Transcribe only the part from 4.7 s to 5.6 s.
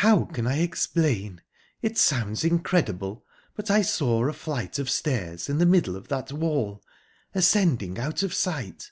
of stairs in